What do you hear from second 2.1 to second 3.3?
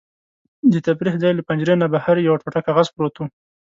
یو ټوټه کاغذ پروت و.